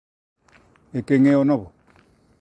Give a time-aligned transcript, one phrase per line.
[0.97, 1.67] E quen é o novo?